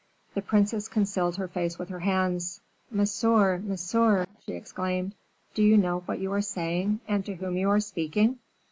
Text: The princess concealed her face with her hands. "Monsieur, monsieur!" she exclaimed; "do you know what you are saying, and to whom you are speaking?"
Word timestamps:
The 0.33 0.41
princess 0.41 0.87
concealed 0.87 1.35
her 1.35 1.47
face 1.47 1.77
with 1.77 1.89
her 1.89 1.99
hands. 1.99 2.59
"Monsieur, 2.89 3.59
monsieur!" 3.59 4.25
she 4.43 4.53
exclaimed; 4.53 5.13
"do 5.53 5.61
you 5.61 5.77
know 5.77 5.99
what 6.07 6.17
you 6.17 6.31
are 6.33 6.41
saying, 6.41 7.01
and 7.07 7.23
to 7.23 7.35
whom 7.35 7.55
you 7.55 7.69
are 7.69 7.79
speaking?" 7.79 8.39